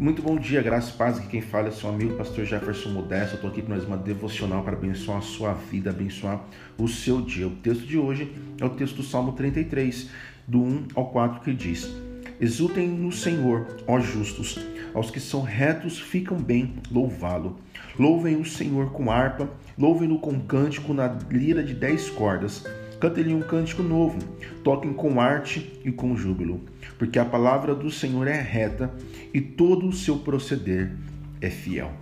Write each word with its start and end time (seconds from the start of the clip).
Muito 0.00 0.22
bom 0.22 0.38
dia, 0.38 0.62
graças 0.62 0.94
e 0.94 0.96
paz. 0.96 1.18
Aqui 1.18 1.28
quem 1.28 1.42
fala 1.42 1.68
é 1.68 1.70
seu 1.70 1.90
amigo 1.90 2.16
pastor 2.16 2.46
Jefferson 2.46 2.88
Modesto. 2.88 3.32
Eu 3.32 3.34
estou 3.34 3.50
aqui 3.50 3.60
para 3.60 3.74
mais 3.74 3.86
uma 3.86 3.98
devocional 3.98 4.62
para 4.64 4.72
abençoar 4.72 5.18
a 5.18 5.20
sua 5.20 5.52
vida, 5.52 5.90
abençoar 5.90 6.42
o 6.78 6.88
seu 6.88 7.20
dia. 7.20 7.46
O 7.46 7.50
texto 7.50 7.84
de 7.84 7.98
hoje 7.98 8.34
é 8.58 8.64
o 8.64 8.70
texto 8.70 8.96
do 8.96 9.02
Salmo 9.02 9.32
33, 9.32 10.08
do 10.48 10.62
1 10.62 10.86
ao 10.94 11.10
4, 11.10 11.42
que 11.42 11.52
diz: 11.52 11.94
Exultem 12.40 12.88
no 12.88 13.12
Senhor, 13.12 13.66
ó 13.86 14.00
justos, 14.00 14.58
aos 14.94 15.10
que 15.10 15.20
são 15.20 15.42
retos 15.42 16.00
ficam 16.00 16.38
bem 16.38 16.76
louvá-lo. 16.90 17.58
Louvem 17.98 18.40
o 18.40 18.44
Senhor 18.46 18.92
com 18.92 19.10
harpa, 19.10 19.50
louvem-no 19.76 20.18
com 20.18 20.40
cântico 20.40 20.94
na 20.94 21.08
lira 21.30 21.62
de 21.62 21.74
dez 21.74 22.08
cordas 22.08 22.64
Cantem-lhe 23.00 23.32
um 23.32 23.40
cântico 23.40 23.82
novo, 23.82 24.18
toquem 24.62 24.92
com 24.92 25.20
arte 25.20 25.80
e 25.82 25.90
com 25.90 26.14
júbilo, 26.14 26.60
porque 26.98 27.18
a 27.18 27.24
palavra 27.24 27.74
do 27.74 27.90
Senhor 27.90 28.28
é 28.28 28.38
reta 28.38 28.92
e 29.32 29.40
todo 29.40 29.88
o 29.88 29.92
seu 29.92 30.18
proceder 30.18 30.92
é 31.40 31.48
fiel. 31.48 31.92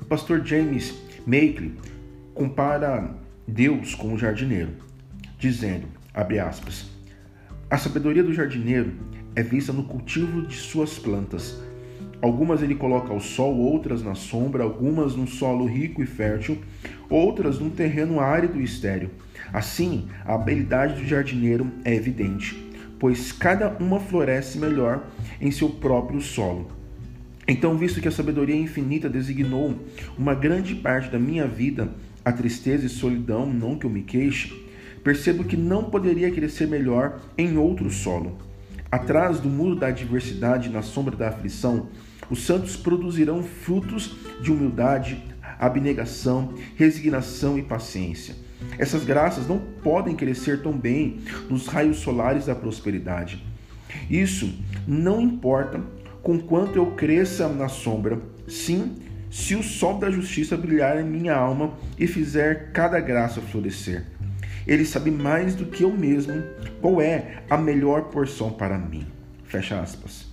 O 0.00 0.04
pastor 0.04 0.44
James 0.44 1.00
Makeley 1.24 1.72
compara 2.34 3.14
Deus 3.46 3.94
com 3.94 4.12
o 4.12 4.18
jardineiro, 4.18 4.72
dizendo, 5.38 5.86
aspas, 6.12 6.90
a 7.70 7.78
sabedoria 7.78 8.24
do 8.24 8.34
jardineiro 8.34 8.92
é 9.36 9.44
vista 9.44 9.72
no 9.72 9.84
cultivo 9.84 10.42
de 10.42 10.56
suas 10.56 10.98
plantas. 10.98 11.56
Algumas 12.22 12.62
ele 12.62 12.74
coloca 12.74 13.12
ao 13.12 13.20
sol, 13.20 13.56
outras 13.56 14.02
na 14.02 14.14
sombra, 14.14 14.62
algumas 14.62 15.16
num 15.16 15.26
solo 15.26 15.64
rico 15.64 16.02
e 16.02 16.06
fértil, 16.06 16.58
outras 17.08 17.58
num 17.58 17.70
terreno 17.70 18.20
árido 18.20 18.60
e 18.60 18.64
estéril. 18.64 19.10
Assim, 19.52 20.06
a 20.24 20.34
habilidade 20.34 21.00
do 21.00 21.06
jardineiro 21.06 21.70
é 21.84 21.94
evidente, 21.94 22.54
pois 22.98 23.32
cada 23.32 23.70
uma 23.80 23.98
floresce 23.98 24.58
melhor 24.58 25.04
em 25.40 25.50
seu 25.50 25.70
próprio 25.70 26.20
solo. 26.20 26.68
Então, 27.48 27.76
visto 27.76 28.00
que 28.00 28.08
a 28.08 28.12
sabedoria 28.12 28.54
infinita 28.54 29.08
designou 29.08 29.74
uma 30.16 30.34
grande 30.34 30.74
parte 30.74 31.10
da 31.10 31.18
minha 31.18 31.46
vida 31.46 31.88
a 32.24 32.30
tristeza 32.30 32.86
e 32.86 32.88
solidão, 32.88 33.46
não 33.46 33.78
que 33.78 33.86
eu 33.86 33.90
me 33.90 34.02
queixe, 34.02 34.52
percebo 35.02 35.44
que 35.44 35.56
não 35.56 35.84
poderia 35.84 36.30
crescer 36.30 36.66
melhor 36.66 37.20
em 37.36 37.56
outro 37.56 37.90
solo. 37.90 38.38
Atrás 38.90 39.40
do 39.40 39.48
muro 39.48 39.74
da 39.74 39.86
adversidade, 39.86 40.68
na 40.68 40.82
sombra 40.82 41.16
da 41.16 41.28
aflição, 41.28 41.88
os 42.30 42.46
santos 42.46 42.76
produzirão 42.76 43.42
frutos 43.42 44.16
de 44.40 44.52
humildade, 44.52 45.22
abnegação, 45.58 46.54
resignação 46.76 47.58
e 47.58 47.62
paciência. 47.62 48.34
Essas 48.78 49.04
graças 49.04 49.46
não 49.46 49.58
podem 49.58 50.14
crescer 50.14 50.62
tão 50.62 50.72
bem 50.72 51.20
nos 51.48 51.66
raios 51.66 51.98
solares 51.98 52.46
da 52.46 52.54
prosperidade. 52.54 53.44
Isso 54.08 54.52
não 54.86 55.20
importa 55.20 55.80
com 56.22 56.38
quanto 56.38 56.76
eu 56.76 56.86
cresça 56.92 57.48
na 57.48 57.68
sombra, 57.68 58.20
sim, 58.46 58.96
se 59.30 59.54
o 59.54 59.62
sol 59.62 59.98
da 59.98 60.10
justiça 60.10 60.56
brilhar 60.56 61.00
em 61.00 61.04
minha 61.04 61.34
alma 61.34 61.74
e 61.98 62.06
fizer 62.06 62.72
cada 62.72 63.00
graça 63.00 63.40
florescer. 63.40 64.06
Ele 64.66 64.84
sabe 64.84 65.10
mais 65.10 65.54
do 65.54 65.66
que 65.66 65.84
eu 65.84 65.92
mesmo 65.92 66.42
qual 66.80 67.00
é 67.00 67.42
a 67.48 67.56
melhor 67.56 68.04
porção 68.04 68.50
para 68.50 68.76
mim. 68.78 69.06
Fecha 69.44 69.80
aspas. 69.80 70.29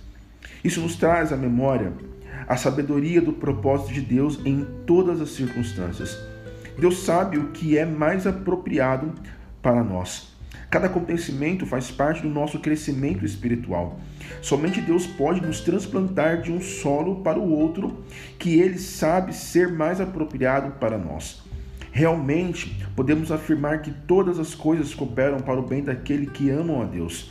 Isso 0.62 0.80
nos 0.80 0.96
traz 0.96 1.32
à 1.32 1.36
memória 1.36 1.92
a 2.46 2.56
sabedoria 2.56 3.20
do 3.20 3.32
propósito 3.32 3.92
de 3.92 4.00
Deus 4.00 4.40
em 4.44 4.66
todas 4.86 5.20
as 5.20 5.30
circunstâncias. 5.30 6.18
Deus 6.78 6.98
sabe 7.04 7.38
o 7.38 7.48
que 7.48 7.76
é 7.76 7.84
mais 7.84 8.26
apropriado 8.26 9.12
para 9.60 9.82
nós. 9.82 10.32
Cada 10.70 10.86
acontecimento 10.86 11.66
faz 11.66 11.90
parte 11.90 12.22
do 12.22 12.28
nosso 12.28 12.58
crescimento 12.58 13.24
espiritual. 13.24 13.98
Somente 14.42 14.80
Deus 14.80 15.06
pode 15.06 15.40
nos 15.40 15.60
transplantar 15.60 16.42
de 16.42 16.52
um 16.52 16.60
solo 16.60 17.22
para 17.22 17.38
o 17.38 17.50
outro 17.50 18.04
que 18.38 18.60
Ele 18.60 18.78
sabe 18.78 19.34
ser 19.34 19.72
mais 19.72 20.00
apropriado 20.00 20.72
para 20.72 20.98
nós. 20.98 21.42
Realmente, 21.90 22.86
podemos 22.94 23.32
afirmar 23.32 23.82
que 23.82 23.90
todas 23.90 24.38
as 24.38 24.54
coisas 24.54 24.94
cooperam 24.94 25.38
para 25.38 25.58
o 25.58 25.66
bem 25.66 25.82
daquele 25.82 26.26
que 26.26 26.50
amam 26.50 26.82
a 26.82 26.84
Deus. 26.84 27.30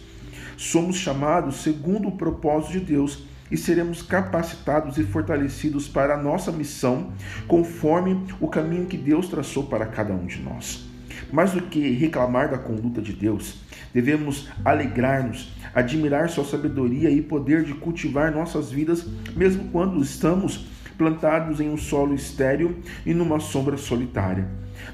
Somos 0.57 0.97
chamados 0.97 1.57
segundo 1.57 2.07
o 2.07 2.17
propósito 2.17 2.73
de 2.73 2.79
Deus 2.79 3.23
e 3.51 3.55
seremos 3.55 4.01
capacitados 4.01 4.97
e 4.97 5.03
fortalecidos 5.03 5.87
para 5.87 6.15
a 6.15 6.21
nossa 6.21 6.51
missão, 6.51 7.13
conforme 7.47 8.25
o 8.41 8.47
caminho 8.47 8.87
que 8.87 8.97
Deus 8.97 9.27
traçou 9.29 9.63
para 9.67 9.85
cada 9.85 10.13
um 10.13 10.25
de 10.25 10.41
nós. 10.41 10.83
Mais 11.31 11.51
do 11.51 11.61
que 11.61 11.91
reclamar 11.91 12.49
da 12.49 12.57
conduta 12.57 13.01
de 13.01 13.13
Deus, 13.13 13.59
devemos 13.93 14.49
alegrar-nos, 14.65 15.53
admirar 15.75 16.27
sua 16.27 16.43
sabedoria 16.43 17.11
e 17.11 17.21
poder 17.21 17.63
de 17.63 17.75
cultivar 17.75 18.31
nossas 18.31 18.71
vidas, 18.71 19.05
mesmo 19.35 19.65
quando 19.65 20.01
estamos 20.01 20.65
plantados 20.97 21.59
em 21.59 21.69
um 21.69 21.77
solo 21.77 22.15
estéril 22.15 22.79
e 23.05 23.13
numa 23.13 23.39
sombra 23.39 23.77
solitária. 23.77 24.47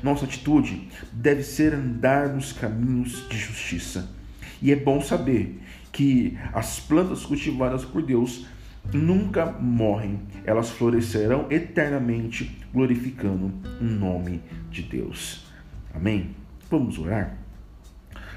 Nossa 0.03 0.25
atitude 0.25 0.89
deve 1.13 1.41
ser 1.41 1.73
andar 1.73 2.27
nos 2.27 2.51
caminhos 2.51 3.27
de 3.29 3.37
justiça. 3.37 4.22
E 4.61 4.71
é 4.71 4.75
bom 4.75 5.01
saber 5.01 5.59
que 5.91 6.37
as 6.53 6.79
plantas 6.79 7.25
cultivadas 7.25 7.85
por 7.85 8.01
Deus 8.01 8.45
nunca 8.91 9.45
morrem, 9.45 10.19
elas 10.43 10.69
florescerão 10.71 11.47
eternamente, 11.49 12.59
glorificando 12.73 13.53
o 13.79 13.83
nome 13.83 14.41
de 14.69 14.81
Deus. 14.81 15.45
Amém? 15.93 16.31
Vamos 16.69 16.97
orar? 16.97 17.37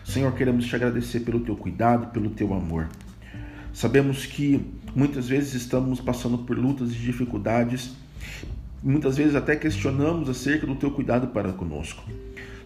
Senhor, 0.05 0.33
queremos 0.35 0.67
te 0.67 0.77
agradecer 0.77 1.21
pelo 1.21 1.41
teu 1.41 1.57
cuidado, 1.57 2.13
pelo 2.13 2.31
teu 2.31 2.55
amor. 2.55 2.89
Sabemos 3.73 4.25
que 4.25 4.65
muitas 4.95 5.29
vezes 5.29 5.55
estamos 5.55 6.01
passando 6.01 6.39
por 6.39 6.57
lutas 6.57 6.91
e 6.91 6.95
dificuldades, 6.95 7.97
muitas 8.83 9.17
vezes 9.17 9.35
até 9.35 9.57
questionamos 9.57 10.29
acerca 10.29 10.67
do 10.67 10.77
teu 10.77 10.91
cuidado 10.91 11.29
para 11.29 11.53
conosco. 11.53 12.05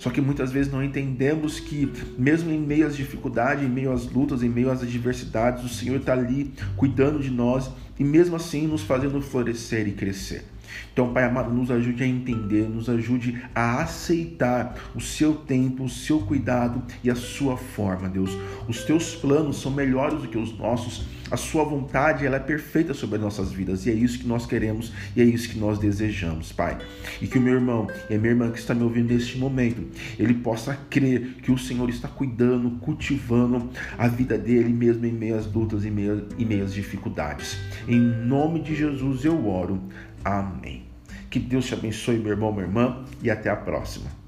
Só 0.00 0.08
que 0.08 0.18
muitas 0.18 0.50
vezes 0.50 0.72
não 0.72 0.82
entendemos 0.82 1.60
que, 1.60 1.92
mesmo 2.16 2.50
em 2.50 2.58
meio 2.58 2.86
às 2.86 2.96
dificuldades, 2.96 3.62
em 3.62 3.68
meio 3.68 3.92
às 3.92 4.10
lutas, 4.10 4.42
em 4.42 4.48
meio 4.48 4.70
às 4.70 4.82
adversidades, 4.82 5.62
o 5.62 5.68
Senhor 5.68 5.96
está 5.96 6.14
ali 6.14 6.54
cuidando 6.74 7.20
de 7.20 7.30
nós 7.30 7.70
e 7.98 8.02
mesmo 8.02 8.34
assim 8.34 8.66
nos 8.66 8.80
fazendo 8.80 9.20
florescer 9.20 9.86
e 9.86 9.92
crescer. 9.92 10.42
Então, 10.92 11.12
Pai 11.12 11.24
amado, 11.24 11.52
nos 11.52 11.70
ajude 11.70 12.02
a 12.02 12.06
entender, 12.06 12.68
nos 12.68 12.88
ajude 12.88 13.42
a 13.54 13.80
aceitar 13.82 14.74
o 14.94 15.00
seu 15.00 15.34
tempo, 15.34 15.84
o 15.84 15.88
seu 15.88 16.20
cuidado 16.20 16.82
e 17.02 17.10
a 17.10 17.14
sua 17.14 17.56
forma, 17.56 18.08
Deus. 18.08 18.36
Os 18.68 18.84
teus 18.84 19.14
planos 19.14 19.60
são 19.60 19.70
melhores 19.70 20.20
do 20.20 20.28
que 20.28 20.38
os 20.38 20.56
nossos. 20.56 21.04
A 21.30 21.36
sua 21.36 21.62
vontade, 21.62 22.26
ela 22.26 22.36
é 22.36 22.40
perfeita 22.40 22.92
sobre 22.92 23.16
as 23.16 23.22
nossas 23.22 23.52
vidas 23.52 23.86
e 23.86 23.90
é 23.90 23.94
isso 23.94 24.18
que 24.18 24.26
nós 24.26 24.46
queremos 24.46 24.92
e 25.14 25.22
é 25.22 25.24
isso 25.24 25.48
que 25.48 25.58
nós 25.58 25.78
desejamos, 25.78 26.50
Pai. 26.50 26.76
E 27.22 27.28
que 27.28 27.38
o 27.38 27.40
meu 27.40 27.54
irmão 27.54 27.86
e 28.08 28.14
a 28.14 28.18
minha 28.18 28.32
irmã 28.32 28.50
que 28.50 28.58
está 28.58 28.74
me 28.74 28.82
ouvindo 28.82 29.14
neste 29.14 29.38
momento, 29.38 29.86
ele 30.18 30.34
possa 30.34 30.76
crer 30.90 31.36
que 31.40 31.52
o 31.52 31.58
Senhor 31.58 31.88
está 31.88 32.08
cuidando, 32.08 32.70
cultivando 32.80 33.70
a 33.96 34.08
vida 34.08 34.36
dele 34.36 34.72
mesmo 34.72 35.06
em 35.06 35.12
meio 35.12 35.36
às 35.36 35.46
lutas 35.46 35.84
e 35.84 35.90
meio, 35.90 36.26
em 36.36 36.44
meio 36.44 36.64
às 36.64 36.74
dificuldades. 36.74 37.56
Em 37.86 38.00
nome 38.00 38.60
de 38.60 38.74
Jesus 38.74 39.24
eu 39.24 39.46
oro. 39.48 39.80
Amém. 40.24 40.84
Que 41.30 41.38
Deus 41.38 41.66
te 41.66 41.74
abençoe, 41.74 42.18
meu 42.18 42.32
irmão, 42.32 42.52
minha 42.52 42.64
irmã, 42.64 43.04
e 43.22 43.30
até 43.30 43.50
a 43.50 43.56
próxima. 43.56 44.19